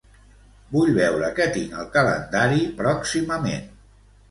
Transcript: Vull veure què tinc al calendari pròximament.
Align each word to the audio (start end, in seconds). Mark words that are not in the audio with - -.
Vull 0.75 0.89
veure 0.95 1.29
què 1.41 1.47
tinc 1.59 1.77
al 1.83 1.93
calendari 1.99 2.65
pròximament. 2.83 3.71